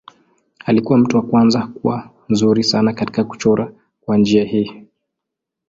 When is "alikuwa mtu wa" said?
0.65-1.23